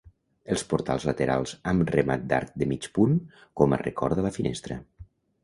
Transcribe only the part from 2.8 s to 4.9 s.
punt com a record de la finestra.